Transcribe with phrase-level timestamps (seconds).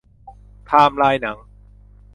[0.67, 1.37] ไทม์ไลน์หนัง